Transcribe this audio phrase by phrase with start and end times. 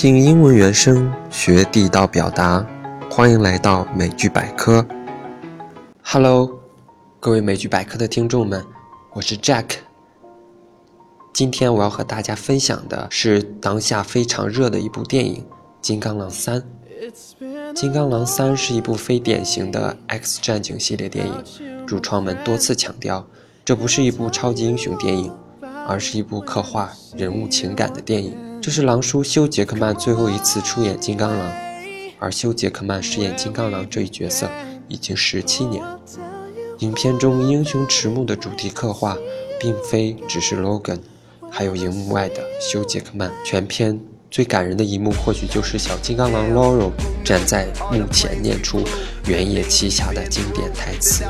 [0.00, 2.64] 听英文原声，学地道表达，
[3.10, 4.86] 欢迎来到美剧百科。
[6.04, 6.56] Hello，
[7.18, 8.64] 各位美剧百科的听众们，
[9.12, 9.70] 我是 Jack。
[11.34, 15.42] 今天我要和大家分享的是当下非常热的一部电影
[15.82, 16.60] 《金刚狼三》。
[17.74, 23.26] 《金刚狼三》是一部非典型的 X 战警系列电影，主创们多次强调，
[23.64, 25.36] 这不是一部超级英雄电影，
[25.88, 28.38] 而是一部刻画人物情感的电影。
[28.60, 31.52] 这是狼叔休·杰克曼最后一次出演金刚狼，
[32.18, 34.50] 而休·杰克曼饰演金刚狼这一角色
[34.88, 35.82] 已经十七年。
[36.80, 39.16] 影片中英雄迟暮的主题刻画，
[39.58, 41.00] 并非只是 Logan，
[41.50, 43.32] 还有荧幕外的休·杰克曼。
[43.44, 43.98] 全片
[44.30, 46.92] 最感人的一幕，或许就是小金刚狼 Laurel
[47.24, 48.84] 站在幕前念出
[49.26, 51.24] 原野奇侠的经典台词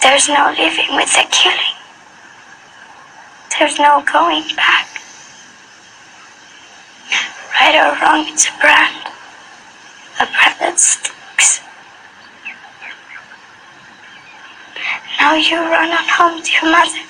[0.00, 1.69] ：“There's no living with the killing.”
[3.59, 4.87] There's no going back.
[7.59, 8.95] Right or wrong, it's a brand.
[10.19, 11.61] A brand that sticks.
[15.19, 17.03] Now you run on home to your mother.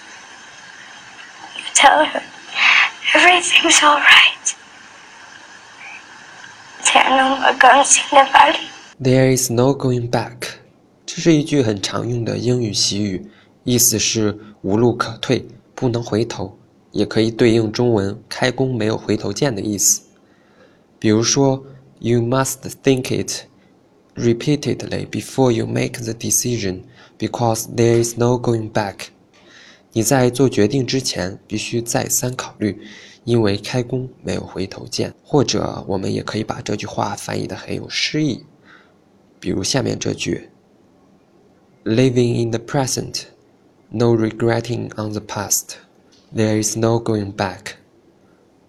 [1.58, 2.22] You tell her
[3.16, 4.55] everything's alright.
[6.94, 8.69] There are no more guns in the valley.
[9.00, 10.59] There is no going back.
[11.05, 13.30] 这是一句很常用的英语习语，
[13.64, 15.45] 意思是无路可退。
[15.81, 16.59] 不能回头，
[16.92, 20.03] 也可以对应中文“开弓没有回头箭”的意思。
[20.98, 21.64] 比如说
[22.00, 23.47] ，You must think it
[24.14, 26.83] repeatedly before you make the decision,
[27.19, 29.06] because there is no going back。
[29.92, 32.78] 你在做决定之前必须再三考虑，
[33.25, 35.15] 因为开弓没有回头箭。
[35.25, 38.44] 或者，我们也可以把这句话翻译的很有诗意，
[39.41, 40.50] 比如下面这句
[41.84, 43.22] ：Living in the present。
[43.92, 45.74] No regretting on the past,
[46.33, 47.72] there is no going back。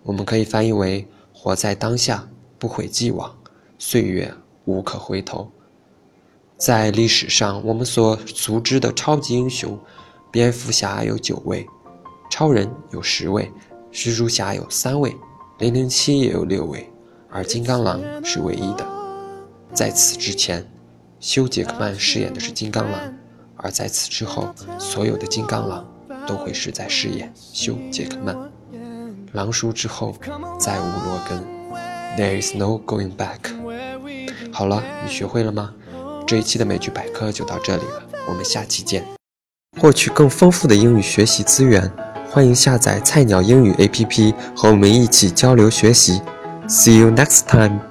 [0.02, 3.38] 我们可以翻译为活在当下，不悔既往，
[3.78, 4.34] 岁月
[4.66, 5.52] 无可回头。
[6.58, 9.78] 在历史上，我们所熟知的超级英雄，
[10.32, 11.68] 蝙蝠侠有九位，
[12.32, 13.52] 超人有十位，
[13.92, 15.16] 蜘蛛侠有三位，
[15.60, 16.92] 零零七也有六位，
[17.30, 18.84] 而金刚狼是唯一的。
[19.72, 20.68] 在此之前，
[21.20, 23.21] 休·杰克曼饰演的是金刚狼。
[23.62, 25.86] 而在此之后，所有的金刚狼
[26.28, 28.36] 都会是在饰演休·杰克曼。
[29.34, 30.16] 狼叔之后
[30.60, 31.40] 再无罗根
[32.18, 33.54] ，There is no going back。
[34.52, 35.74] 好了，你学会了吗？
[36.28, 39.06] 这一期的美剧百科就到这里了，我们下期见。
[39.80, 41.90] 获取更丰富的英语学习资源，
[42.30, 46.22] 欢迎下载菜鸟英语 APP 和我们一起交流学习。
[46.68, 47.91] See you next time.